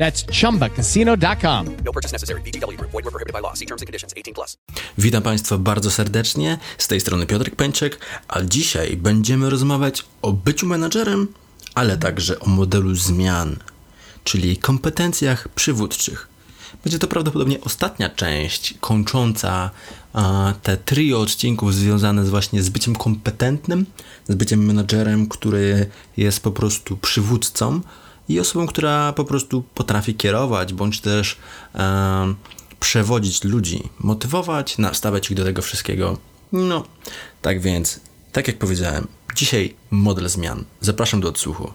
[0.00, 1.66] That's chumbacasino.com.
[1.84, 2.40] No purchase necessary.
[2.40, 2.90] VGW Group.
[2.90, 3.54] Void were prohibited by law.
[3.54, 4.14] See terms and conditions.
[4.16, 4.56] 18 plus.
[4.98, 6.58] Witam Państwa bardzo serdecznie.
[6.78, 7.98] Z tej strony Piotrek Pęczek,
[8.28, 11.28] a dzisiaj będziemy rozmawiać o byciu menadżerem,
[11.74, 13.56] ale także o modelu zmian,
[14.24, 16.28] czyli kompetencjach przywódczych.
[16.84, 19.70] Będzie to prawdopodobnie ostatnia część kończąca
[20.12, 23.86] a, te trio odcinków związane z właśnie z byciem kompetentnym,
[24.28, 27.80] z byciem menadżerem, który jest po prostu przywódcą
[28.30, 31.36] i osobą, która po prostu potrafi kierować, bądź też
[31.74, 32.34] e,
[32.80, 36.18] przewodzić ludzi, motywować, nastawiać ich do tego wszystkiego.
[36.52, 36.84] No,
[37.42, 38.00] tak więc,
[38.32, 40.64] tak jak powiedziałem, dzisiaj model zmian.
[40.80, 41.72] Zapraszam do odsłuchu.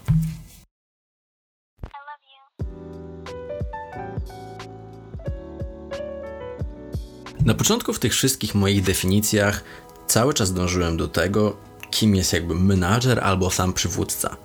[7.45, 9.63] Na początku w tych wszystkich moich definicjach
[10.07, 11.57] cały czas dążyłem do tego,
[11.91, 14.44] kim jest jakby menadżer albo sam przywódca.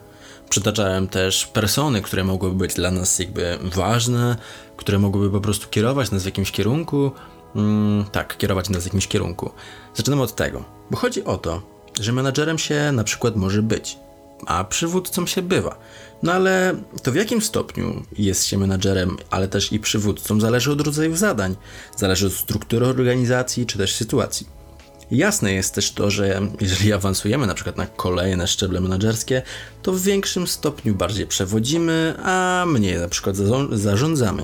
[0.51, 4.37] Przytaczałem też persony, które mogłyby być dla nas jakby ważne,
[4.77, 7.11] które mogłyby po prostu kierować nas w jakimś kierunku.
[7.57, 9.51] Mm, tak, kierować nas w jakimś kierunku.
[9.95, 11.63] Zaczynamy od tego, bo chodzi o to,
[12.01, 13.99] że menadżerem się na przykład może być,
[14.47, 15.79] a przywódcą się bywa.
[16.23, 20.81] No ale to w jakim stopniu jest się menadżerem, ale też i przywódcą, zależy od
[20.81, 21.57] rodzaju zadań,
[21.97, 24.60] zależy od struktury organizacji czy też sytuacji.
[25.11, 29.43] Jasne jest też to, że jeżeli awansujemy na przykład na kolejne szczeble menedżerskie,
[29.83, 33.37] to w większym stopniu bardziej przewodzimy, a mniej na przykład
[33.73, 34.43] zarządzamy.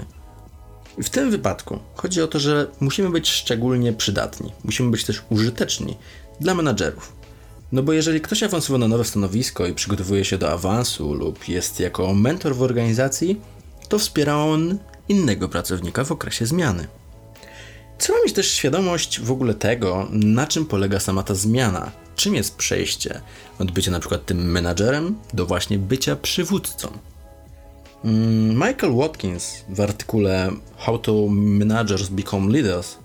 [1.02, 5.96] W tym wypadku chodzi o to, że musimy być szczególnie przydatni, musimy być też użyteczni
[6.40, 7.12] dla menadżerów.
[7.72, 11.80] No bo jeżeli ktoś awansuje na nowe stanowisko i przygotowuje się do awansu lub jest
[11.80, 13.40] jako mentor w organizacji,
[13.88, 14.78] to wspiera on
[15.08, 16.86] innego pracownika w okresie zmiany.
[17.98, 21.92] Trzeba mieć też świadomość w ogóle tego, na czym polega sama ta zmiana.
[22.16, 23.20] Czym jest przejście
[23.58, 26.88] od bycia na przykład tym menadżerem do właśnie bycia przywódcą.
[28.04, 32.96] Mm, Michael Watkins w artykule How to Managers Become Leaders,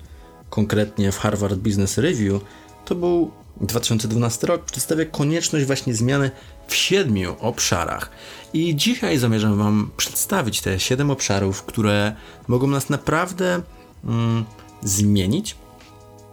[0.50, 2.42] konkretnie w Harvard Business Review,
[2.86, 3.32] to był
[3.62, 6.32] 2012 rok, przedstawia konieczność właśnie zmiany
[6.68, 8.10] w siedmiu obszarach.
[8.54, 12.16] I dzisiaj zamierzam Wam przedstawić te siedem obszarów, które
[12.48, 13.62] mogą nas naprawdę
[14.06, 14.46] mm,
[14.84, 15.56] zmienić,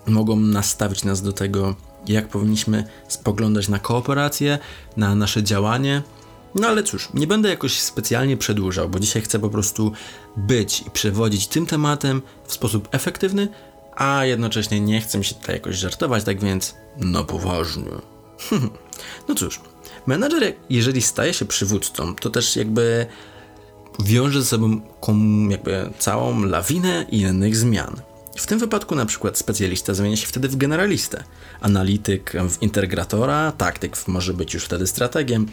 [0.06, 1.74] mogą nastawić nas do tego,
[2.06, 4.58] jak powinniśmy spoglądać na kooperację,
[4.96, 6.02] na nasze działanie.
[6.54, 9.92] No ale cóż, nie będę jakoś specjalnie przedłużał, bo dzisiaj chcę po prostu
[10.36, 13.48] być i przewodzić tym tematem w sposób efektywny,
[13.96, 17.90] a jednocześnie nie chcę się tutaj jakoś żartować, tak więc no poważnie.
[19.28, 19.60] no cóż,
[20.06, 23.06] menadżer, jeżeli staje się przywódcą, to też jakby
[23.98, 24.80] wiąże ze sobą
[25.48, 28.00] jakby całą lawinę innych zmian.
[28.38, 31.24] W tym wypadku na przykład specjalista zamienia się wtedy w generalistę,
[31.60, 35.46] analityk w integratora, taktyk może być już wtedy strategiem.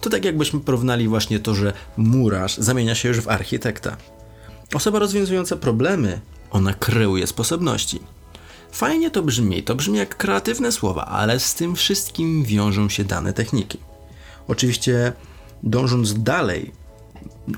[0.00, 3.96] To tak jakbyśmy porównali właśnie to, że murarz zamienia się już w architekta.
[4.74, 6.20] Osoba rozwiązująca problemy,
[6.50, 8.00] ona kreuje sposobności.
[8.72, 13.32] Fajnie to brzmi, to brzmi jak kreatywne słowa, ale z tym wszystkim wiążą się dane
[13.32, 13.78] techniki.
[14.48, 15.12] Oczywiście
[15.62, 16.72] dążąc dalej,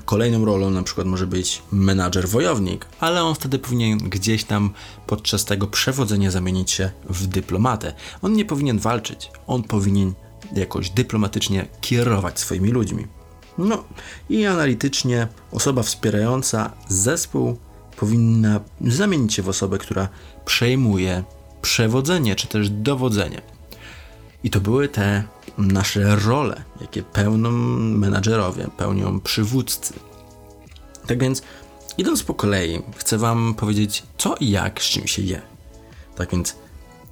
[0.05, 4.73] Kolejną rolą na przykład może być menadżer wojownik, ale on wtedy powinien gdzieś tam
[5.07, 7.93] podczas tego przewodzenia zamienić się w dyplomatę.
[8.21, 10.13] On nie powinien walczyć, on powinien
[10.55, 13.07] jakoś dyplomatycznie kierować swoimi ludźmi.
[13.57, 13.83] No
[14.29, 17.57] i analitycznie osoba wspierająca zespół
[17.97, 20.07] powinna zamienić się w osobę, która
[20.45, 21.23] przejmuje
[21.61, 23.41] przewodzenie czy też dowodzenie.
[24.43, 25.23] I to były te
[25.57, 29.93] nasze role, jakie pełnią menadżerowie, pełnią przywódcy.
[31.07, 31.41] Tak więc,
[31.97, 35.41] idąc po kolei, chcę Wam powiedzieć, co i jak z czym się je.
[36.15, 36.55] Tak więc,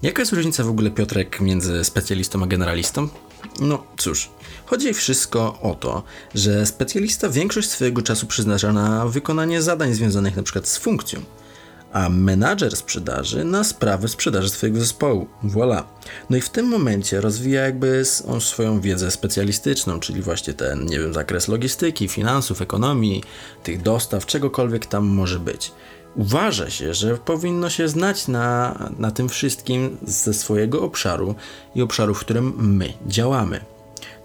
[0.01, 3.07] jaka jest różnica w ogóle, Piotrek, między specjalistą a generalistą?
[3.59, 4.29] No cóż,
[4.65, 6.03] chodzi wszystko o to,
[6.35, 10.61] że specjalista większość swojego czasu przeznacza na wykonanie zadań związanych np.
[10.63, 11.21] z funkcją,
[11.93, 15.27] a menadżer sprzedaży na sprawy sprzedaży swojego zespołu.
[15.43, 15.83] Voilà.
[16.29, 20.99] No i w tym momencie rozwija jakby on swoją wiedzę specjalistyczną, czyli właśnie ten, nie
[20.99, 23.23] wiem, zakres logistyki, finansów, ekonomii,
[23.63, 25.71] tych dostaw, czegokolwiek tam może być.
[26.15, 31.35] Uważa się, że powinno się znać na, na tym wszystkim ze swojego obszaru
[31.75, 33.59] i obszaru, w którym my działamy.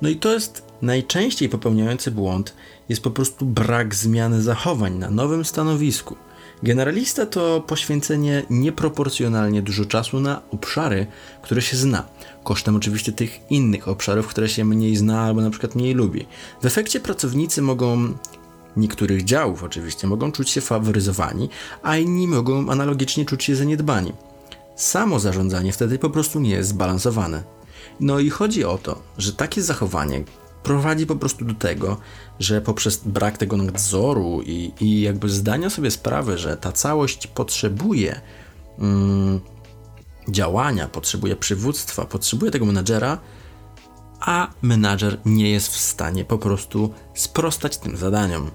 [0.03, 2.55] No i to jest najczęściej popełniający błąd,
[2.89, 6.17] jest po prostu brak zmiany zachowań na nowym stanowisku.
[6.62, 11.06] Generalista to poświęcenie nieproporcjonalnie dużo czasu na obszary,
[11.43, 12.06] które się zna,
[12.44, 16.26] kosztem oczywiście tych innych obszarów, które się mniej zna albo na przykład mniej lubi.
[16.62, 18.14] W efekcie pracownicy mogą
[18.76, 21.49] niektórych działów oczywiście mogą czuć się faworyzowani,
[21.82, 24.12] a inni mogą analogicznie czuć się zaniedbani.
[24.76, 27.43] Samo zarządzanie wtedy po prostu nie jest zbalansowane.
[28.00, 30.25] No i chodzi o to, że takie zachowanie
[30.67, 31.97] prowadzi po prostu do tego,
[32.41, 38.21] że poprzez brak tego nadzoru i, i jakby zdania sobie sprawy, że ta całość potrzebuje
[38.79, 39.41] mm,
[40.29, 43.19] działania, potrzebuje przywództwa, potrzebuje tego menadżera,
[44.21, 48.51] a menadżer nie jest w stanie po prostu sprostać tym zadaniom.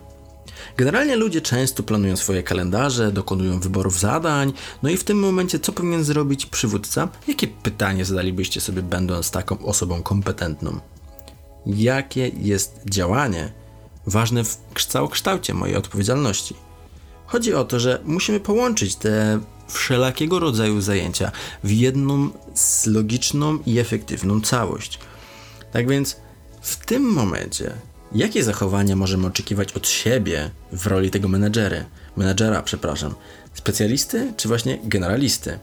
[0.78, 4.54] Generalnie ludzie często planują swoje kalendarze, dokonują wyborów zadań,
[4.84, 7.08] no i w tym momencie co powinien zrobić przywódca?
[7.28, 10.80] Jakie pytanie zadalibyście sobie będąc taką osobą kompetentną?
[11.66, 13.52] Jakie jest działanie
[14.08, 16.56] ważne w całokształcie mojej odpowiedzialności?
[17.26, 21.32] Chodzi o to, że musimy połączyć te wszelakiego rodzaju zajęcia
[21.64, 22.30] w jedną
[22.86, 25.00] logiczną i efektywną całość.
[25.72, 26.16] Tak więc
[26.62, 27.74] w tym momencie
[28.16, 31.86] Jakie zachowania możemy oczekiwać od siebie w roli tego menedżery,
[32.18, 33.16] menedżera, przepraszam,
[33.54, 35.60] specjalisty czy właśnie generalisty?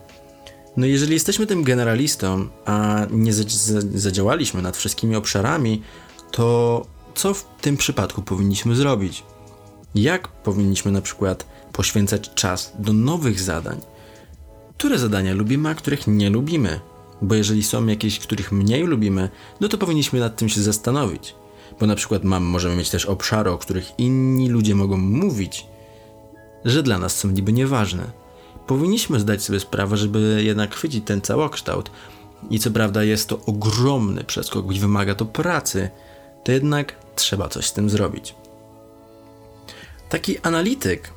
[0.79, 3.33] No jeżeli jesteśmy tym generalistą, a nie
[3.95, 5.83] zadziałaliśmy nad wszystkimi obszarami,
[6.31, 9.25] to co w tym przypadku powinniśmy zrobić?
[9.95, 13.81] Jak powinniśmy na przykład poświęcać czas do nowych zadań?
[14.77, 16.81] Które zadania lubimy, a których nie lubimy?
[17.23, 19.29] Bo jeżeli są jakieś, których mniej lubimy,
[19.61, 21.35] no to powinniśmy nad tym się zastanowić
[21.81, 25.67] bo na przykład mam, możemy mieć też obszary, o których inni ludzie mogą mówić,
[26.65, 28.11] że dla nas są niby nieważne.
[28.69, 31.91] Powinniśmy zdać sobie sprawę, żeby jednak chwycić ten całokształt
[32.51, 35.91] i co prawda jest to ogromny przeskok i wymaga to pracy,
[36.45, 38.35] to jednak trzeba coś z tym zrobić.
[40.09, 41.11] Taki analityk,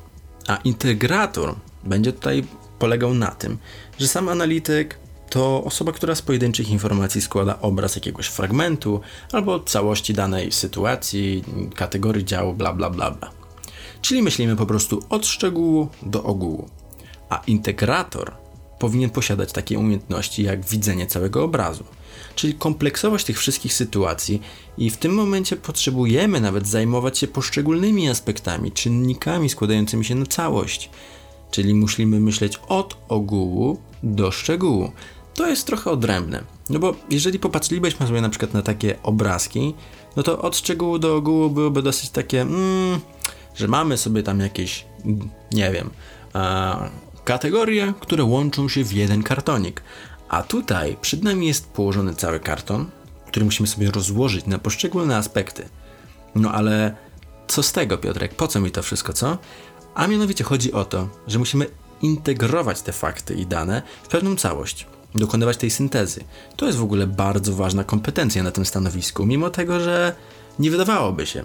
[0.48, 1.54] a integrator
[1.84, 2.44] będzie tutaj
[2.78, 3.58] polegał na tym,
[3.98, 4.98] że sam analityk
[5.30, 9.00] to osoba, która z pojedynczych informacji składa obraz jakiegoś fragmentu
[9.32, 11.44] albo całości danej sytuacji,
[11.74, 13.30] kategorii działu, bla bla bla bla.
[14.02, 16.81] Czyli myślimy po prostu od szczegółu do ogółu.
[17.32, 18.32] A integrator
[18.78, 21.84] powinien posiadać takie umiejętności jak widzenie całego obrazu,
[22.34, 24.42] czyli kompleksować tych wszystkich sytuacji
[24.78, 30.90] i w tym momencie potrzebujemy nawet zajmować się poszczególnymi aspektami, czynnikami składającymi się na całość.
[31.50, 34.92] Czyli musimy myśleć od ogółu do szczegółu
[35.34, 36.44] to jest trochę odrębne.
[36.70, 39.74] No bo jeżeli popatrzylibyśmy sobie na przykład na takie obrazki,
[40.16, 43.00] no to od szczegółu do ogółu byłoby dosyć takie, mm,
[43.54, 44.84] że mamy sobie tam jakieś,
[45.52, 45.90] nie wiem,
[47.24, 49.82] kategorie, które łączą się w jeden kartonik.
[50.28, 52.90] A tutaj przed nami jest położony cały karton,
[53.26, 55.68] który musimy sobie rozłożyć na poszczególne aspekty.
[56.34, 56.96] No ale
[57.48, 58.34] co z tego, Piotrek?
[58.34, 59.38] Po co mi to wszystko, co?
[59.94, 61.66] A mianowicie chodzi o to, że musimy
[62.02, 66.24] integrować te fakty i dane w pewną całość dokonywać tej syntezy.
[66.56, 70.14] To jest w ogóle bardzo ważna kompetencja na tym stanowisku, mimo tego, że
[70.58, 71.44] nie wydawałoby się.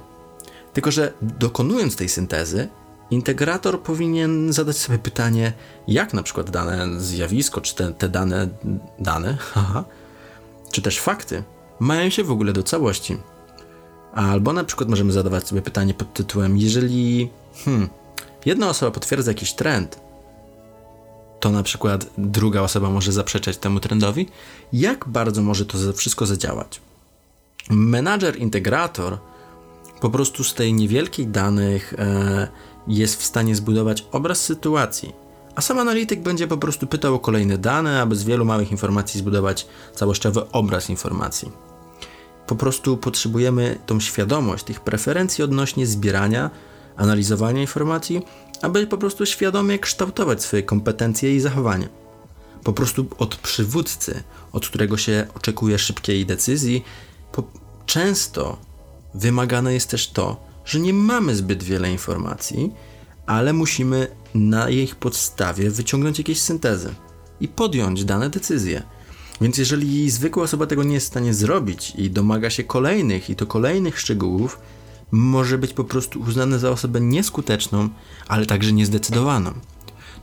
[0.74, 2.68] Tylko, że dokonując tej syntezy,
[3.12, 5.54] integrator powinien zadać sobie pytanie,
[5.88, 8.48] jak na przykład dane zjawisko, czy te, te dane,
[9.00, 9.84] dane, haha,
[10.72, 11.44] czy też fakty
[11.80, 13.18] mają się w ogóle do całości.
[14.14, 17.30] Albo na przykład możemy zadawać sobie pytanie pod tytułem, jeżeli
[17.66, 17.90] hmm,
[18.46, 20.00] jedna osoba potwierdza jakiś trend,
[21.40, 24.30] to na przykład druga osoba może zaprzeczać temu trendowi,
[24.74, 26.82] jak bardzo może to wszystko zadziałać.
[27.70, 29.18] Menadżer integrator
[30.02, 32.48] po prostu z tej niewielkich danych e,
[32.88, 35.14] jest w stanie zbudować obraz sytuacji,
[35.56, 39.20] a sam analityk będzie po prostu pytał o kolejne dane, aby z wielu małych informacji
[39.20, 41.52] zbudować całościowy obraz informacji.
[42.48, 46.50] po prostu potrzebujemy tą świadomość tych preferencji odnośnie zbierania,
[46.96, 48.22] analizowania informacji,
[48.62, 51.90] aby po prostu świadomie kształtować swoje kompetencje i zachowanie.
[52.64, 56.84] Po prostu od przywódcy, od którego się oczekuje szybkiej decyzji,
[57.32, 57.44] po,
[57.86, 58.58] często
[59.14, 62.72] wymagane jest też to, że nie mamy zbyt wiele informacji,
[63.26, 66.94] ale musimy na ich podstawie wyciągnąć jakieś syntezy
[67.40, 68.84] i podjąć dane decyzje.
[69.42, 73.36] Więc jeżeli zwykła osoba tego nie jest w stanie zrobić i domaga się kolejnych i
[73.36, 74.60] to kolejnych szczegółów,
[75.12, 77.90] może być po prostu uznane za osobę nieskuteczną,
[78.28, 79.54] ale także niezdecydowaną.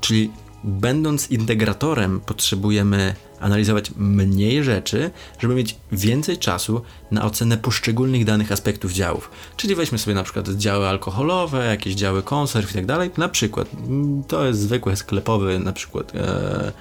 [0.01, 0.31] Czyli
[0.65, 8.93] będąc integratorem, potrzebujemy analizować mniej rzeczy, żeby mieć więcej czasu na ocenę poszczególnych danych aspektów
[8.93, 9.31] działów.
[9.57, 13.11] Czyli weźmy sobie na przykład działy alkoholowe, jakieś działy konserw i tak dalej.
[13.17, 16.73] Na przykład, mm, to jest zwykły sklepowy, na przykład, e,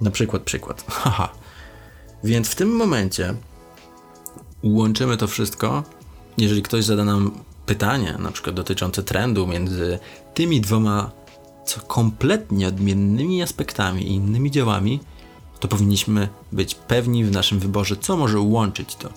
[0.00, 0.84] na przykład, przykład.
[1.02, 1.28] Haha.
[2.24, 3.34] Więc w tym momencie
[4.62, 5.82] łączymy to wszystko.
[6.38, 7.30] Jeżeli ktoś zada nam
[7.66, 9.98] pytanie, na przykład dotyczące trendu między
[10.34, 11.10] tymi dwoma
[11.66, 15.00] co kompletnie odmiennymi aspektami i innymi działami,
[15.60, 19.08] to powinniśmy być pewni w naszym wyborze, co może łączyć to.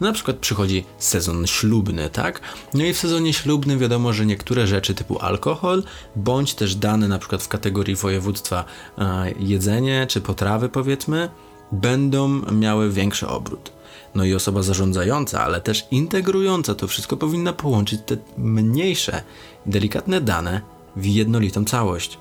[0.00, 2.40] No na przykład przychodzi sezon ślubny, tak?
[2.74, 5.82] No i w sezonie ślubnym wiadomo, że niektóre rzeczy typu alkohol,
[6.16, 8.64] bądź też dane na przykład w kategorii województwa
[8.98, 11.28] e, jedzenie czy potrawy powiedzmy,
[11.72, 13.72] będą miały większy obrót.
[14.14, 19.22] No i osoba zarządzająca, ale też integrująca to wszystko powinna połączyć te mniejsze,
[19.66, 20.60] delikatne dane
[20.96, 22.18] w jednolitą całość.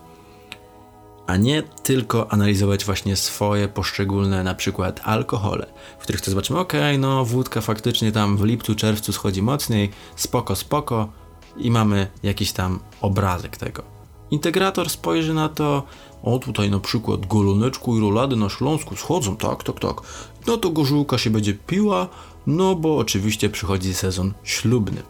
[1.28, 5.66] A nie tylko analizować właśnie swoje poszczególne na przykład alkohole,
[6.00, 10.56] w których to zobaczymy, ok, no wódka faktycznie tam w lipcu, czerwcu schodzi mocniej, spoko,
[10.56, 11.10] spoko
[11.58, 13.84] i mamy jakiś tam obrazek tego.
[14.32, 15.84] Integrator spojrzy na to,
[16.24, 20.02] o tutaj na przykład goloneczku i rolady na Śląsku schodzą, tak, tak, tak.
[20.48, 22.08] No to gorzułka się będzie piła,
[22.48, 25.04] no bo oczywiście przychodzi sezon ślubny.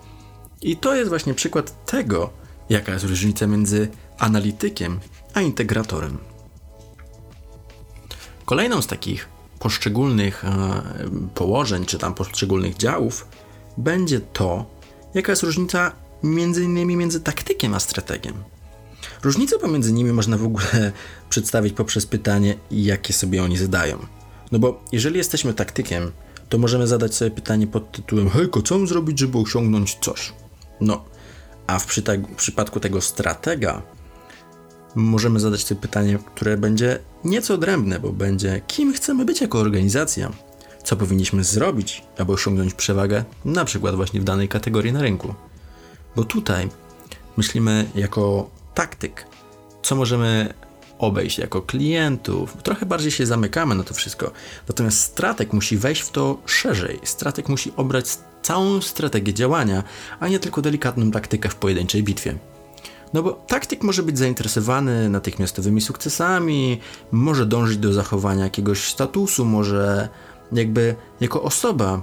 [0.62, 2.30] I to jest właśnie przykład tego,
[2.72, 3.88] jaka jest różnica między
[4.18, 5.00] analitykiem
[5.34, 6.18] a integratorem.
[8.46, 10.82] Kolejną z takich poszczególnych e,
[11.36, 13.28] położeń, czy tam poszczególnych działów,
[13.78, 14.66] będzie to,
[15.14, 15.92] jaka jest różnica
[16.24, 18.34] między innymi między taktykiem a strategiem.
[19.24, 20.92] Różnicę pomiędzy nimi można w ogóle
[21.30, 23.98] przedstawić poprzez pytanie, jakie sobie oni zadają.
[24.52, 26.12] No bo jeżeli jesteśmy taktykiem,
[26.50, 30.34] to możemy zadać sobie pytanie pod tytułem Hejko, co mam zrobić, żeby osiągnąć coś?
[30.82, 31.11] No,
[31.72, 31.86] a w
[32.38, 33.82] przypadku tego stratega
[34.96, 40.32] możemy zadać sobie pytanie, które będzie nieco odrębne, bo będzie kim chcemy być jako organizacja,
[40.84, 45.34] co powinniśmy zrobić, aby osiągnąć przewagę, na przykład właśnie w danej kategorii na rynku.
[46.16, 46.70] Bo tutaj
[47.38, 49.26] myślimy jako taktyk,
[49.84, 50.54] co możemy
[51.00, 52.58] obejść jako klientów.
[52.64, 54.32] Trochę bardziej się zamykamy na to wszystko.
[54.68, 57.00] Natomiast strateg musi wejść w to szerzej.
[57.04, 59.84] Strateg musi obrać całą strategię działania,
[60.20, 62.36] a nie tylko delikatną taktykę w pojedynczej bitwie.
[63.14, 66.80] No bo taktyk może być zainteresowany natychmiastowymi sukcesami,
[67.12, 70.10] może dążyć do zachowania jakiegoś statusu, może
[70.52, 72.02] jakby jako osoba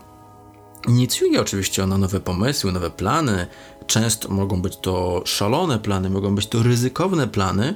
[0.88, 3.46] inicjuje oczywiście ona nowe pomysły, nowe plany.
[3.86, 7.74] Często mogą być to szalone plany, mogą być to ryzykowne plany,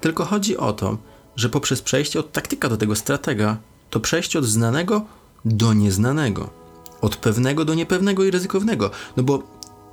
[0.00, 0.98] tylko chodzi o to,
[1.36, 3.56] że poprzez przejście od taktyka do tego stratega,
[3.90, 5.04] to przejście od znanego
[5.44, 6.50] do nieznanego,
[7.02, 9.42] od pewnego do niepewnego i ryzykownego, no bo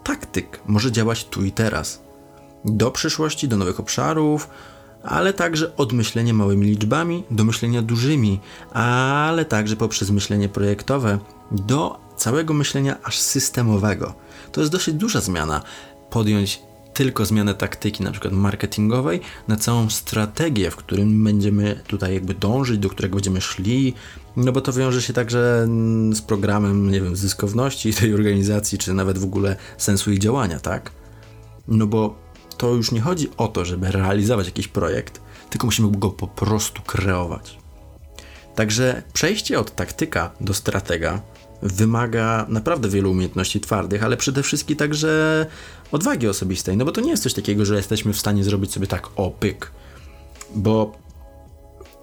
[0.03, 2.01] taktyk może działać tu i teraz,
[2.65, 4.49] do przyszłości, do nowych obszarów,
[5.03, 8.39] ale także od myślenia małymi liczbami do myślenia dużymi,
[8.73, 11.19] ale także poprzez myślenie projektowe
[11.51, 14.13] do całego myślenia aż systemowego.
[14.51, 15.61] To jest dosyć duża zmiana.
[16.09, 16.61] Podjąć
[16.99, 22.77] tylko zmianę taktyki, na przykład marketingowej, na całą strategię, w którym będziemy tutaj jakby dążyć,
[22.77, 23.93] do którego będziemy szli,
[24.35, 28.93] no bo to wiąże się także mm, z programem, nie wiem, zyskowności tej organizacji, czy
[28.93, 30.91] nawet w ogóle sensu ich działania, tak?
[31.67, 32.15] No bo
[32.57, 36.81] to już nie chodzi o to, żeby realizować jakiś projekt, tylko musimy go po prostu
[36.81, 37.57] kreować.
[38.55, 41.21] Także przejście od taktyka do stratega
[41.61, 45.45] wymaga naprawdę wielu umiejętności twardych, ale przede wszystkim także
[45.91, 48.87] odwagi osobistej, no bo to nie jest coś takiego, że jesteśmy w stanie zrobić sobie
[48.87, 49.71] tak opyk,
[50.55, 50.97] bo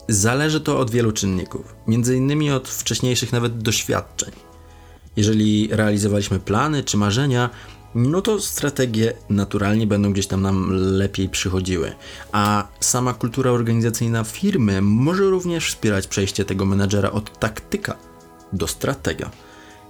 [0.09, 4.31] zależy to od wielu czynników, między innymi od wcześniejszych nawet doświadczeń.
[5.17, 7.51] Jeżeli realizowaliśmy plany czy marzenia,
[7.95, 11.93] no to strategie naturalnie będą gdzieś tam nam lepiej przychodziły.
[12.33, 17.97] A sama kultura organizacyjna firmy może również wspierać przejście tego menadżera od taktyka
[18.53, 19.31] do stratega.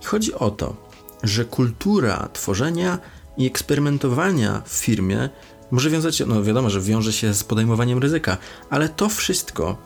[0.04, 0.76] Chodzi o to,
[1.22, 2.98] że kultura tworzenia
[3.36, 5.28] i eksperymentowania w firmie
[5.70, 8.36] może wiązać się, no wiadomo, że wiąże się z podejmowaniem ryzyka,
[8.70, 9.76] ale to wszystko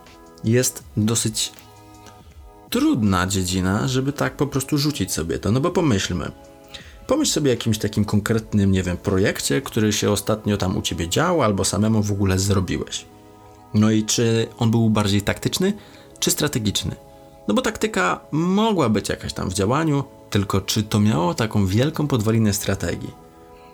[0.45, 1.53] jest dosyć
[2.71, 5.53] trudna dziedzina, żeby tak po prostu rzucić sobie to.
[5.53, 6.33] No bo pomyślmy.
[7.07, 11.09] Pomyśl sobie o jakimś takim konkretnym, nie wiem, projekcie, który się ostatnio tam u ciebie
[11.09, 13.07] dział, albo samemu w ogóle zrobiłeś.
[13.75, 15.73] No i czy on był bardziej taktyczny,
[16.21, 16.97] czy strategiczny?
[17.49, 22.07] No bo taktyka mogła być jakaś tam w działaniu, tylko czy to miało taką wielką
[22.07, 23.11] podwalinę strategii?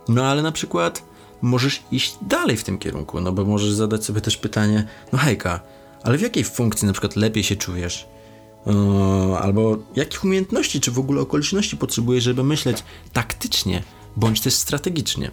[0.08, 1.02] No ale na przykład
[1.42, 5.60] możesz iść dalej w tym kierunku, no bo możesz zadać sobie też pytanie, no hejka,
[6.02, 8.08] ale w jakiej funkcji na przykład lepiej się czujesz?
[8.66, 13.82] Yy, albo jakich umiejętności czy w ogóle okoliczności potrzebujesz, żeby myśleć taktycznie
[14.16, 15.30] bądź też strategicznie?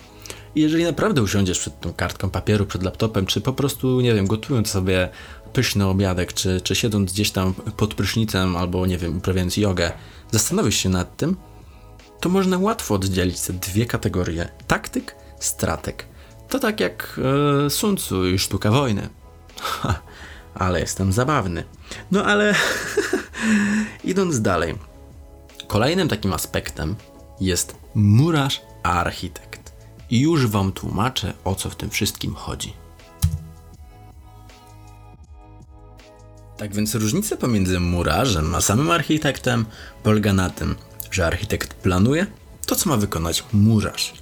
[0.56, 4.70] Jeżeli naprawdę usiądziesz przed tą kartką papieru, przed laptopem, czy po prostu, nie wiem, gotując
[4.70, 5.10] sobie
[5.54, 9.92] pyszny obiadek, czy, czy siedząc gdzieś tam pod prysznicem, albo nie wiem, uprawiając jogę,
[10.32, 11.36] zastanowisz się nad tym,
[12.20, 16.06] to można łatwo oddzielić te dwie kategorie: taktyk, stratek.
[16.50, 17.20] To tak jak
[17.66, 19.10] e, Sun Tzu i sztuka wojny.
[19.62, 20.02] Ha,
[20.56, 21.64] ale jestem zabawny.
[22.12, 22.56] No ale
[24.04, 24.76] idąc dalej.
[25.68, 26.96] Kolejnym takim aspektem
[27.42, 29.53] jest murarz architekt.
[30.14, 32.74] I już wam tłumaczę, o co w tym wszystkim chodzi.
[36.58, 39.66] Tak więc różnica pomiędzy murarzem a samym architektem
[40.04, 40.76] polega na tym,
[41.12, 42.28] że architekt planuje
[42.66, 44.14] to, co ma wykonać murarz.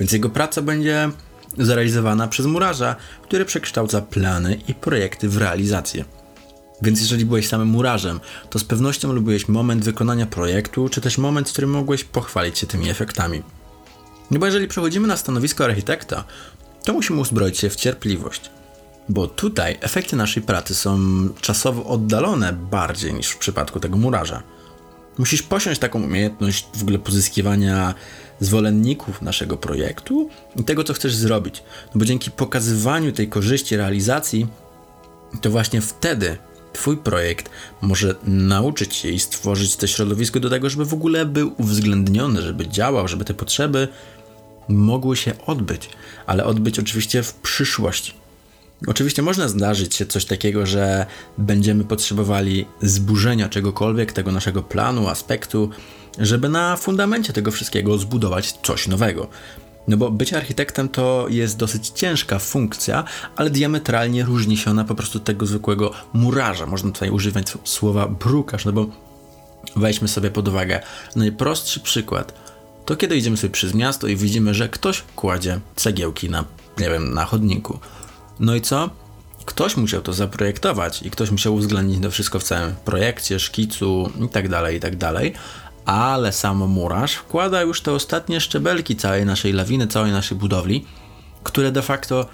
[0.00, 1.10] Więc jego praca będzie
[1.58, 6.04] zrealizowana przez murarza, który przekształca plany i projekty w realizację.
[6.82, 11.48] Więc jeżeli byłeś samym murarzem, to z pewnością lubiłeś moment wykonania projektu, czy też moment,
[11.48, 13.42] w którym mogłeś pochwalić się tymi efektami.
[14.30, 16.24] No bo jeżeli przechodzimy na stanowisko architekta,
[16.84, 18.50] to musimy uzbroić się w cierpliwość.
[19.08, 20.98] Bo tutaj efekty naszej pracy są
[21.40, 24.42] czasowo oddalone bardziej niż w przypadku tego murarza.
[25.18, 27.94] Musisz posiąść taką umiejętność w ogóle pozyskiwania
[28.40, 31.62] zwolenników naszego projektu i tego, co chcesz zrobić.
[31.94, 34.46] No bo dzięki pokazywaniu tej korzyści realizacji,
[35.40, 36.38] to właśnie wtedy
[36.72, 41.52] Twój projekt może nauczyć się i stworzyć to środowisko do tego, żeby w ogóle był
[41.58, 43.88] uwzględniony, żeby działał, żeby te potrzeby
[44.70, 45.88] mogły się odbyć,
[46.26, 48.12] ale odbyć oczywiście w przyszłości.
[48.86, 51.06] Oczywiście można zdarzyć się coś takiego, że
[51.38, 55.70] będziemy potrzebowali zburzenia czegokolwiek, tego naszego planu, aspektu,
[56.18, 59.28] żeby na fundamencie tego wszystkiego zbudować coś nowego.
[59.88, 63.04] No bo być architektem to jest dosyć ciężka funkcja,
[63.36, 66.66] ale diametralnie różni się ona po prostu od tego zwykłego murarza.
[66.66, 68.86] Można tutaj używać słowa brukarz, no bo
[69.76, 70.80] weźmy sobie pod uwagę
[71.16, 72.49] najprostszy przykład.
[72.84, 76.44] To kiedy idziemy sobie przez miasto i widzimy, że ktoś kładzie cegiełki na,
[76.78, 77.78] nie wiem, na chodniku.
[78.40, 78.90] No i co?
[79.44, 84.48] Ktoś musiał to zaprojektować i ktoś musiał uwzględnić to wszystko w całym projekcie, szkicu itd.,
[84.50, 85.32] tak itd., tak
[85.84, 90.84] ale sam murarz wkłada już te ostatnie szczebelki całej naszej lawiny, całej naszej budowli,
[91.42, 92.26] które de facto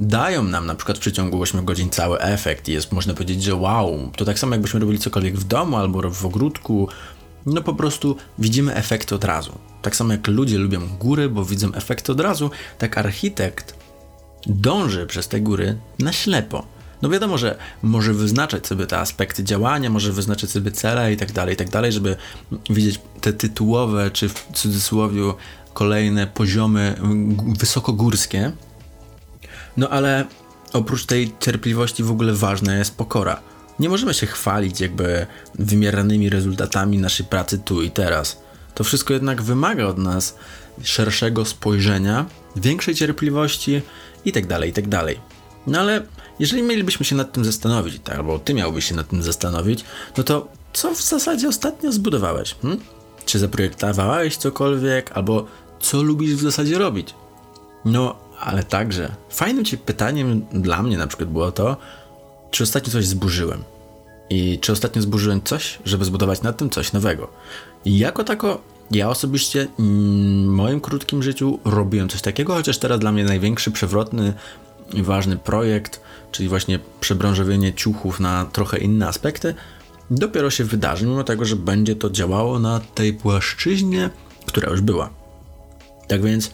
[0.00, 3.54] dają nam na przykład w przeciągu 8 godzin cały efekt i jest można powiedzieć, że
[3.54, 6.88] wow, to tak samo jakbyśmy robili cokolwiek w domu albo w ogródku,
[7.46, 9.58] no po prostu widzimy efekt od razu.
[9.82, 13.74] Tak samo jak ludzie lubią góry, bo widzą efekt od razu, tak architekt
[14.46, 16.66] dąży przez te góry na ślepo.
[17.02, 21.32] No wiadomo, że może wyznaczać sobie te aspekty działania, może wyznaczać sobie cele i tak
[21.32, 22.16] dalej, i tak dalej, żeby
[22.70, 25.22] widzieć te tytułowe, czy w cudzysłowie
[25.74, 26.94] kolejne poziomy
[27.58, 28.52] wysokogórskie.
[29.76, 30.24] No ale
[30.72, 33.40] oprócz tej cierpliwości w ogóle ważna jest pokora.
[33.78, 38.41] Nie możemy się chwalić jakby wymieranymi rezultatami naszej pracy tu i teraz.
[38.74, 40.36] To wszystko jednak wymaga od nas
[40.82, 43.82] szerszego spojrzenia, większej cierpliwości
[44.24, 44.84] i tak dalej, i tak.
[45.66, 46.02] No ale
[46.38, 49.84] jeżeli mielibyśmy się nad tym zastanowić, tak, albo ty miałbyś się nad tym zastanowić,
[50.16, 52.54] no to co w zasadzie ostatnio zbudowałeś?
[52.62, 52.78] Hm?
[53.26, 55.46] Czy zaprojektowałeś cokolwiek, albo
[55.80, 57.14] co lubisz w zasadzie robić?
[57.84, 61.76] No, ale także fajnym ci pytaniem dla mnie na przykład było to,
[62.50, 63.64] czy ostatnio coś zburzyłem.
[64.32, 67.28] I czy ostatnio zburzyłem coś, żeby zbudować na tym coś nowego.
[67.84, 72.98] I jako tako, ja osobiście mm, w moim krótkim życiu robiłem coś takiego, chociaż teraz
[72.98, 74.32] dla mnie największy, przewrotny
[74.92, 79.54] i ważny projekt, czyli właśnie przebranżowienie ciuchów na trochę inne aspekty,
[80.10, 84.10] dopiero się wydarzy, mimo tego, że będzie to działało na tej płaszczyźnie,
[84.46, 85.10] która już była.
[86.08, 86.50] Tak więc,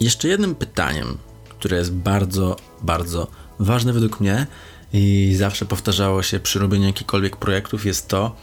[0.00, 1.18] jeszcze jednym pytaniem,
[1.48, 3.26] które jest bardzo, bardzo
[3.58, 4.46] ważne według mnie
[4.92, 8.36] i zawsze powtarzało się przy robieniu jakichkolwiek projektów, jest to,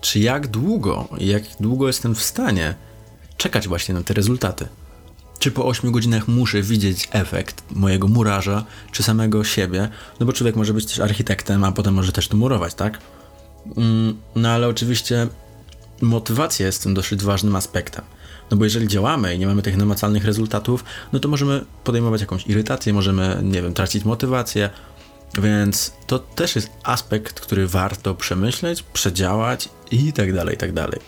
[0.00, 2.74] czy jak długo, jak długo jestem w stanie
[3.36, 4.68] czekać właśnie na te rezultaty
[5.42, 9.88] czy po 8 godzinach muszę widzieć efekt mojego murarza, czy samego siebie,
[10.20, 12.98] no bo człowiek może być też architektem, a potem może też to murować, tak?
[13.76, 15.28] Mm, no ale oczywiście
[16.00, 18.04] motywacja jest tym dosyć ważnym aspektem.
[18.50, 22.46] No bo jeżeli działamy i nie mamy tych namacalnych rezultatów, no to możemy podejmować jakąś
[22.46, 24.70] irytację, możemy, nie wiem, tracić motywację.
[25.38, 31.00] Więc to też jest aspekt, który warto przemyśleć, przedziałać i tak dalej, i tak dalej.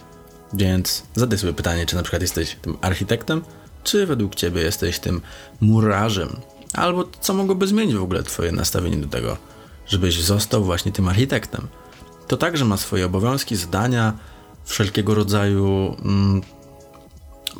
[0.52, 3.44] Więc zadaj sobie pytanie, czy na przykład jesteś tym architektem,
[3.84, 5.20] czy według ciebie jesteś tym
[5.60, 6.36] murarzem,
[6.72, 9.36] albo co mogłoby zmienić w ogóle twoje nastawienie do tego,
[9.86, 11.68] żebyś został właśnie tym architektem.
[12.28, 14.12] To także ma swoje obowiązki, zadania,
[14.64, 16.42] wszelkiego rodzaju mm,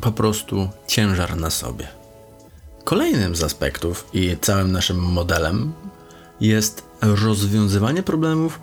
[0.01, 1.87] po prostu ciężar na sobie.
[2.83, 5.73] Kolejnym z aspektów i całym naszym modelem
[6.41, 8.59] jest rozwiązywanie problemów,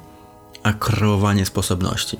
[0.62, 2.18] a kreowanie sposobności.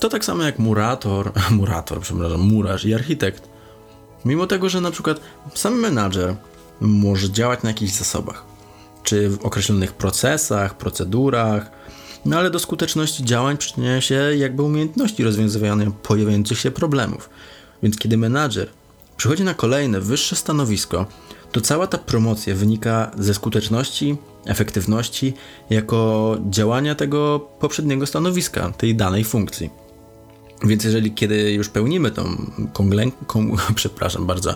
[0.00, 3.48] To tak samo jak murator, murator, przepraszam, murarz i architekt.
[4.24, 5.20] Mimo tego, że na przykład
[5.54, 6.36] sam menadżer
[6.80, 8.44] może działać na jakichś zasobach,
[9.02, 11.70] czy w określonych procesach, procedurach,
[12.24, 17.30] no ale do skuteczności działań przyczyniają się jakby umiejętności rozwiązywania pojawiających się problemów.
[17.82, 18.68] Więc kiedy menadżer
[19.16, 21.06] przychodzi na kolejne, wyższe stanowisko,
[21.54, 25.34] to cała ta promocja wynika ze skuteczności, efektywności
[25.70, 29.70] jako działania tego poprzedniego stanowiska, tej danej funkcji.
[30.64, 32.24] Więc jeżeli kiedy już pełnimy tą
[32.72, 34.54] konglę, kon, przepraszam bardzo,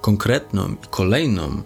[0.00, 1.62] konkretną i kolejną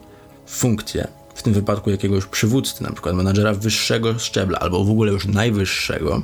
[0.46, 5.26] funkcję, w tym wypadku jakiegoś przywódcy, na przykład menadżera wyższego szczebla albo w ogóle już
[5.26, 6.22] najwyższego,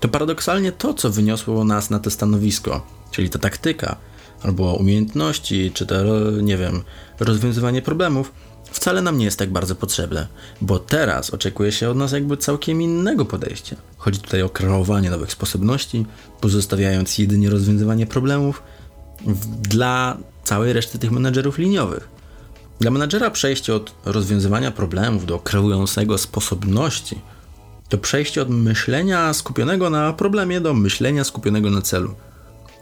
[0.00, 3.96] to paradoksalnie to, co wyniosło nas na to stanowisko, czyli ta taktyka,
[4.42, 5.94] albo umiejętności, czy to,
[6.30, 6.82] nie wiem,
[7.20, 8.32] rozwiązywanie problemów,
[8.70, 10.26] wcale nam nie jest tak bardzo potrzebne,
[10.60, 13.76] bo teraz oczekuje się od nas jakby całkiem innego podejścia.
[13.96, 16.06] Chodzi tutaj o kreowanie nowych sposobności,
[16.40, 18.62] pozostawiając jedynie rozwiązywanie problemów
[19.62, 22.08] dla całej reszty tych menedżerów liniowych.
[22.80, 27.20] Dla menedżera przejście od rozwiązywania problemów do kreującego sposobności
[27.88, 32.14] to przejście od myślenia skupionego na problemie do myślenia skupionego na celu.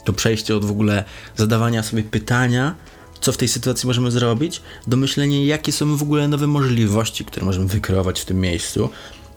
[0.05, 1.05] To przejście od w ogóle
[1.37, 2.75] zadawania sobie pytania,
[3.21, 7.47] co w tej sytuacji możemy zrobić, do myślenia, jakie są w ogóle nowe możliwości, które
[7.47, 8.89] możemy wykreować w tym miejscu,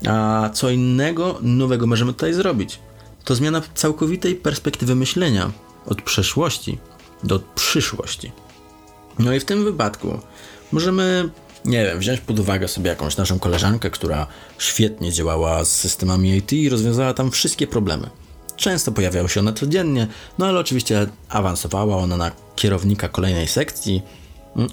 [0.08, 2.80] a co innego nowego możemy tutaj zrobić.
[3.23, 5.52] To zmiana całkowitej perspektywy myślenia
[5.86, 6.78] od przeszłości
[7.23, 8.32] do przyszłości.
[9.19, 10.19] No i w tym wypadku
[10.71, 11.30] możemy,
[11.65, 16.54] nie wiem, wziąć pod uwagę sobie jakąś naszą koleżankę, która świetnie działała z systemami IT
[16.54, 18.10] i rozwiązała tam wszystkie problemy.
[18.63, 20.08] Często pojawiała się ona codziennie,
[20.39, 24.02] no ale oczywiście awansowała ona na kierownika kolejnej sekcji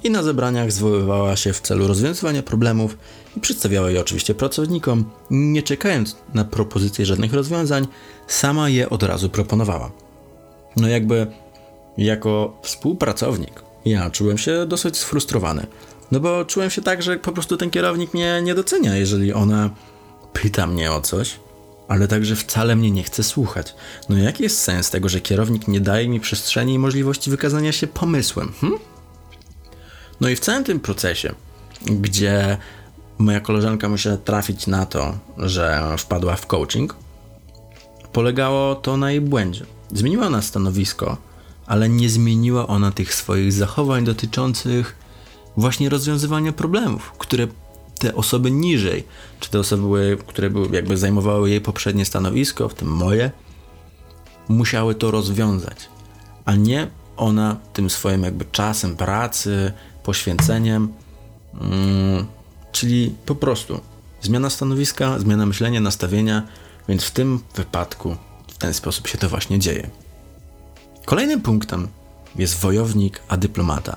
[0.05, 2.99] i na zebraniach zwoływała się w celu rozwiązywania problemów
[3.37, 7.87] i przedstawiała je oczywiście pracownikom, nie czekając na propozycje żadnych rozwiązań,
[8.27, 9.91] sama je od razu proponowała.
[10.77, 11.27] No jakby
[11.99, 15.67] jako współpracownik ja czułem się dosyć sfrustrowany.
[16.13, 19.71] No bo czułem się tak, że po prostu ten kierownik mnie nie docenia, jeżeli ona
[20.33, 21.37] pyta mnie o coś,
[21.91, 23.75] ale także wcale mnie nie chce słuchać.
[24.09, 27.87] No jaki jest sens tego, że kierownik nie daje mi przestrzeni i możliwości wykazania się
[27.87, 28.53] pomysłem?
[28.61, 28.73] Hm?
[30.21, 31.35] No i w całym tym procesie,
[31.87, 32.59] gdzie
[33.19, 36.97] moja koleżanka musiała trafić na to, że wpadła w coaching,
[38.13, 39.65] polegało to na jej błędzie.
[39.93, 41.17] Zmieniła ona stanowisko,
[41.67, 44.97] ale nie zmieniła ona tych swoich zachowań dotyczących
[45.57, 47.47] właśnie rozwiązywania problemów, które
[48.01, 49.05] te osoby niżej,
[49.41, 53.31] czy te osoby, które były, jakby zajmowały jej poprzednie stanowisko, w tym moje,
[54.49, 55.89] musiały to rozwiązać,
[56.45, 60.93] a nie ona tym swoim jakby czasem pracy, poświęceniem,
[61.61, 62.27] mm,
[62.73, 63.81] czyli po prostu
[64.23, 66.43] zmiana stanowiska, zmiana myślenia, nastawienia,
[66.89, 68.17] więc w tym wypadku
[68.49, 69.91] w ten sposób się to właśnie dzieje.
[71.05, 71.89] Kolejnym punktem
[72.37, 73.97] jest wojownik, a dyplomata.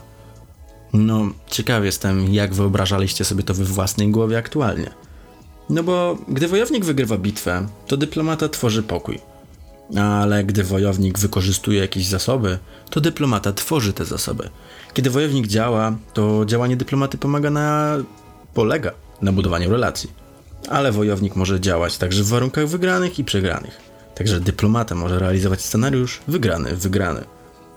[0.93, 4.91] No, ciekaw jestem, jak wyobrażaliście sobie to we własnej głowie aktualnie.
[5.69, 9.19] No bo gdy wojownik wygrywa bitwę, to dyplomata tworzy pokój.
[9.97, 12.57] Ale gdy wojownik wykorzystuje jakieś zasoby,
[12.89, 14.49] to dyplomata tworzy te zasoby.
[14.93, 17.97] Kiedy wojownik działa, to działanie dyplomaty pomaga na.
[18.53, 20.11] polega na budowaniu relacji.
[20.69, 23.77] Ale wojownik może działać także w warunkach wygranych i przegranych.
[24.15, 27.23] Także dyplomata może realizować scenariusz wygrany, wygrany.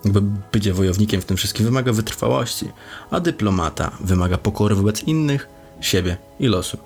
[0.06, 2.68] Jakby bycie wojownikiem w tym wszystkim wymaga wytrwałości,
[3.10, 5.48] a dyplomata wymaga pokory wobec innych,
[5.80, 6.78] siebie i losu.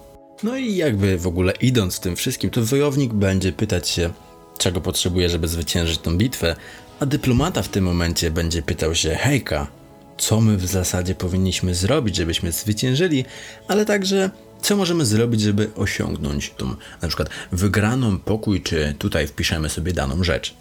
[0.43, 4.11] No i jakby w ogóle idąc w tym wszystkim, to wojownik będzie pytać się,
[4.59, 6.57] czego potrzebuje, żeby zwyciężyć tą bitwę,
[7.01, 9.67] a dyplomata w tym momencie będzie pytał się, hejka,
[10.19, 13.25] co my w zasadzie powinniśmy zrobić, żebyśmy zwyciężyli,
[13.69, 14.31] ale także
[14.63, 20.25] co możemy zrobić, żeby osiągnąć tą na przykład wygraną pokój, czy tutaj wpiszemy sobie daną
[20.25, 20.55] rzecz.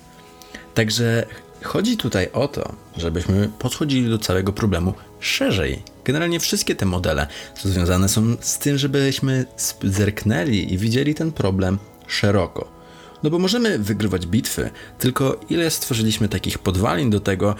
[0.73, 1.25] Także
[1.63, 5.81] chodzi tutaj o to, żebyśmy podchodzili do całego problemu szerzej.
[6.05, 7.27] Generalnie wszystkie te modele
[7.63, 9.45] związane są z tym, żebyśmy
[9.83, 12.79] zerknęli i widzieli ten problem szeroko.
[13.23, 14.69] No bo możemy wygrywać bitwy,
[14.99, 17.55] tylko ile stworzyliśmy takich podwalin do tego,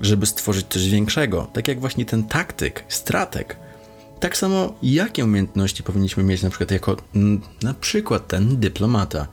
[0.00, 3.56] żeby stworzyć coś większego, tak jak właśnie ten taktyk, stratek
[4.20, 6.96] Tak samo, jakie umiejętności powinniśmy mieć na przykład jako
[7.62, 9.26] na przykład ten dyplomata.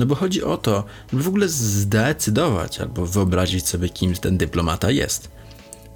[0.00, 4.90] No bo chodzi o to, żeby w ogóle zdecydować albo wyobrazić sobie, kim ten dyplomata
[4.90, 5.30] jest.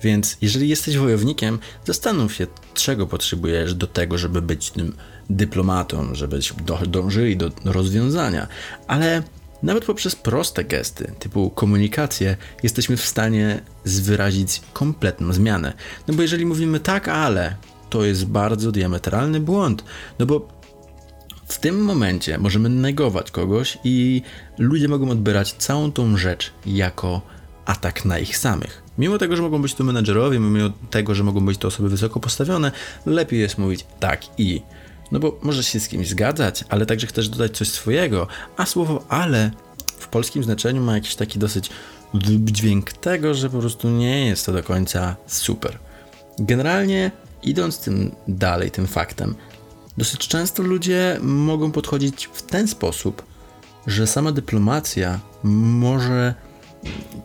[0.03, 4.95] Więc jeżeli jesteś wojownikiem, zastanów się, czego potrzebujesz do tego, żeby być tym
[5.31, 6.53] dyplomatą, żebyś
[6.87, 8.49] dążyli do rozwiązania.
[8.87, 9.23] Ale
[9.63, 15.73] nawet poprzez proste gesty, typu komunikację, jesteśmy w stanie wyrazić kompletną zmianę.
[16.09, 17.57] No bo jeżeli mówimy tak, ale,
[17.91, 19.85] to jest bardzo diametralny błąd.
[20.19, 20.49] No bo
[21.47, 24.23] w tym momencie możemy negować kogoś i
[24.59, 27.23] ludzie mogą odbierać całą tą rzecz jako
[27.65, 28.83] atak na ich samych.
[28.99, 32.21] Mimo tego, że mogą być to menedżerowie, mimo tego, że mogą być to osoby wysoko
[32.21, 32.73] postawione,
[33.07, 34.63] lepiej jest mówić tak i.
[35.13, 38.27] No bo możesz się z kimś zgadzać, ale także chcesz dodać coś swojego,
[38.57, 39.51] a słowo ale
[39.99, 41.71] w polskim znaczeniu ma jakiś taki dosyć
[42.15, 45.79] wydźwięk tego, że po prostu nie jest to do końca super.
[46.39, 47.11] Generalnie
[47.43, 49.35] idąc tym dalej, tym faktem,
[49.97, 53.23] dosyć często ludzie mogą podchodzić w ten sposób,
[53.87, 56.35] że sama dyplomacja może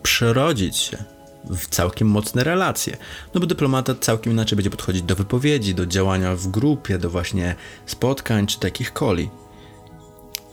[0.02, 1.04] przerodzić się
[1.44, 2.96] w całkiem mocne relacje.
[3.34, 7.54] No bo dyplomata całkiem inaczej będzie podchodzić do wypowiedzi, do działania w grupie, do właśnie
[7.86, 9.30] spotkań czy takich koli.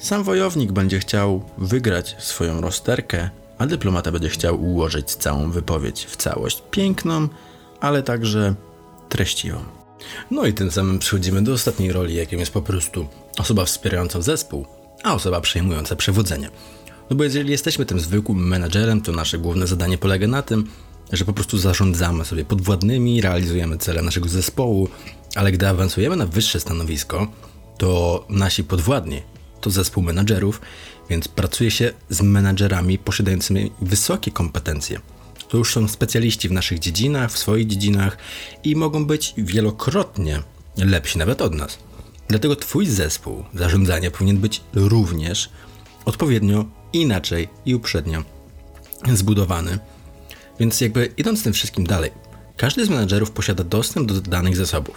[0.02, 6.16] Sam wojownik będzie chciał wygrać swoją rozterkę, a dyplomata będzie chciał ułożyć całą wypowiedź w
[6.16, 7.28] całość piękną,
[7.80, 8.56] ale także
[9.10, 9.77] treściwą.
[10.32, 13.08] No i tym samym przechodzimy do ostatniej roli, jaką jest po prostu
[13.38, 14.66] osoba wspierająca zespół,
[15.04, 16.50] a osoba przejmująca przewodzenie.
[17.10, 20.70] No bo jeżeli jesteśmy tym zwykłym menadżerem, to nasze główne zadanie polega na tym,
[21.14, 24.90] że po prostu zarządzamy sobie podwładnymi, realizujemy cele naszego zespołu,
[25.36, 27.28] ale gdy awansujemy na wyższe stanowisko,
[27.78, 29.22] to nasi podwładni
[29.62, 30.62] to zespół menadżerów,
[31.10, 35.00] więc pracuje się z menadżerami posiadającymi wysokie kompetencje.
[35.50, 38.18] To już są specjaliści w naszych dziedzinach, w swoich dziedzinach
[38.64, 40.42] i mogą być wielokrotnie
[40.78, 41.78] lepsi nawet od nas.
[42.28, 45.50] Dlatego Twój zespół zarządzania powinien być również
[46.06, 48.24] odpowiednio inaczej i uprzednio
[49.14, 49.80] zbudowany.
[50.60, 52.12] Więc jakby idąc tym wszystkim dalej,
[52.58, 54.96] każdy z menadżerów posiada dostęp do danych zasobów.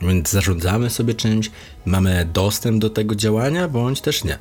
[0.00, 1.50] Więc zarządzamy sobie czymś,
[1.84, 4.38] mamy dostęp do tego działania, bądź też nie.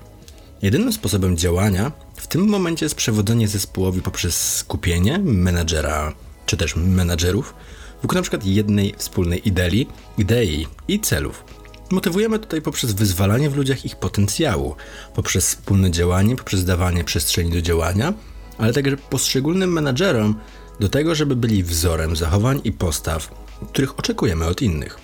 [0.62, 6.14] Jedynym sposobem działania w tym momencie jest przewodzenie zespołowi poprzez skupienie menadżera
[6.46, 7.54] czy też menadżerów
[8.02, 11.44] wokół na przykład jednej wspólnej idei, idei i celów.
[11.92, 14.76] Motywujemy tutaj poprzez wyzwalanie w ludziach ich potencjału,
[15.16, 18.14] poprzez wspólne działanie, poprzez dawanie przestrzeni do działania,
[18.58, 20.36] ale także poszczególnym menadżerom
[20.80, 23.30] do tego, żeby byli wzorem zachowań i postaw,
[23.74, 25.00] których oczekujemy od innych.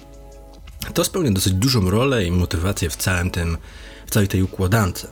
[0.93, 3.57] To spełnia dosyć dużą rolę i motywację w całym tym,
[4.07, 5.07] w całej tej układance.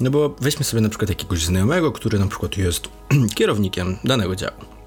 [0.00, 2.88] No bo weźmy sobie na przykład jakiegoś znajomego, który na przykład jest
[3.36, 4.78] kierownikiem danego działu.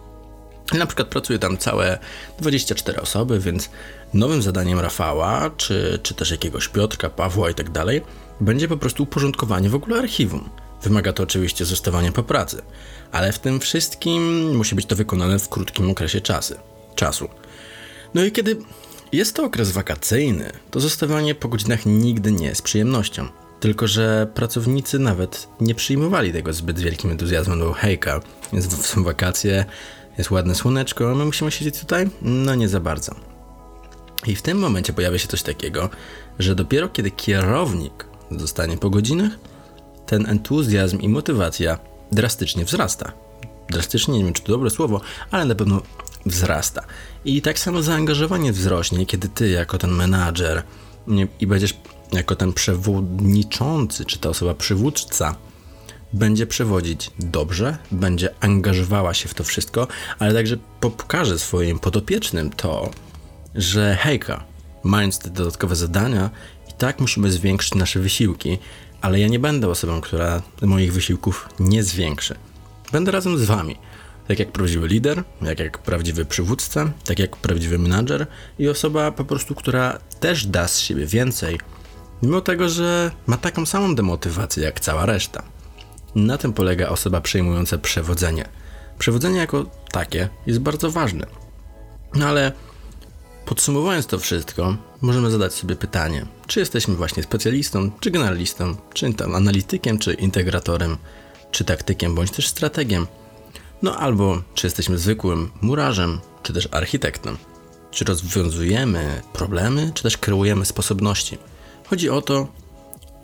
[0.74, 2.00] Na przykład pracuje tam całe
[2.39, 3.69] 24 osoby, więc
[4.13, 8.02] nowym zadaniem Rafała, czy, czy też jakiegoś Piotrka, Pawła i tak dalej,
[8.41, 10.50] będzie po prostu uporządkowanie w ogóle archiwum.
[10.84, 12.62] Wymaga to oczywiście zostawania po pracy,
[13.12, 16.58] ale w tym wszystkim musi być to wykonane w krótkim okresie czasy,
[16.95, 17.30] czasu.
[18.13, 18.58] No i kiedy
[19.12, 23.28] jest to okres wakacyjny, to zostawanie po godzinach nigdy nie jest przyjemnością.
[23.62, 28.19] Tylko, że pracownicy nawet nie przyjmowali tego zbyt wielkim entuzjazmem, bo hejka,
[28.54, 29.65] jest, są wakacje,
[30.17, 32.10] jest ładne słoneczko, a my musimy siedzieć tutaj?
[32.21, 33.15] No nie za bardzo.
[34.28, 35.89] I w tym momencie pojawia się coś takiego,
[36.39, 39.32] że dopiero kiedy kierownik zostanie po godzinach,
[40.06, 41.80] ten entuzjazm i motywacja
[42.12, 43.12] drastycznie wzrasta.
[43.69, 45.82] Drastycznie, nie wiem czy to dobre słowo, ale na pewno
[46.26, 46.84] wzrasta.
[47.26, 50.63] I tak samo zaangażowanie wzrośnie, kiedy ty jako ten menadżer
[51.39, 51.74] i będziesz
[52.12, 55.36] jako ten przewodniczący, czy ta osoba przywódca,
[56.13, 59.88] będzie przewodzić dobrze, będzie angażowała się w to wszystko,
[60.19, 62.89] ale także pokaże swoim podopiecznym to,
[63.56, 64.43] że hejka,
[64.84, 66.30] mając te dodatkowe zadania,
[66.69, 68.58] i tak musimy zwiększyć nasze wysiłki,
[69.02, 72.36] ale ja nie będę osobą, która moich wysiłków nie zwiększy.
[72.91, 73.76] Będę razem z wami.
[74.28, 78.28] Tak jak prawdziwy lider, jak jak prawdziwy przywódca, tak jak prawdziwy menadżer
[78.60, 81.60] i osoba po prostu, która też da z siebie więcej,
[82.24, 85.44] mimo tego, że ma taką samą demotywację jak cała reszta.
[86.16, 88.50] Na tym polega osoba przejmująca przewodzenie.
[89.00, 91.28] Przewodzenie jako takie jest bardzo ważne.
[92.16, 92.52] No ale
[93.46, 99.36] podsumowując to wszystko, możemy zadać sobie pytanie, czy jesteśmy właśnie specjalistą, czy generalistą, czy tam
[99.36, 100.98] analitykiem, czy integratorem,
[101.52, 103.08] czy taktykiem, bądź też strategiem.
[103.82, 107.38] No albo czy jesteśmy zwykłym murarzem, czy też architektem.
[107.92, 111.38] Czy rozwiązujemy problemy, czy też kreujemy sposobności.
[111.91, 112.47] Chodzi o to,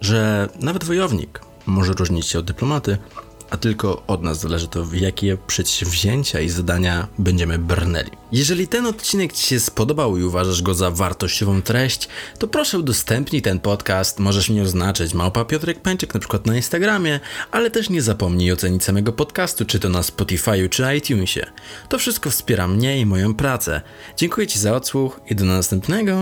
[0.02, 2.98] że nawet wojownik może różnić się od dyplomaty
[3.50, 8.12] a tylko od nas zależy to, w jakie przedsięwzięcia i zadania będziemy brnęli.
[8.32, 12.08] Jeżeli ten odcinek Ci się spodobał i uważasz go za wartościową treść,
[12.40, 17.20] to proszę udostępnij ten podcast, możesz mnie oznaczyć małpa Piotrek Pęczek na przykład na Instagramie,
[17.52, 21.46] ale też nie zapomnij ocenić samego podcastu, czy to na Spotify czy iTunesie.
[21.90, 23.82] To wszystko wspiera mnie i moją pracę.
[24.18, 26.22] Dziękuję Ci za odsłuch i do następnego.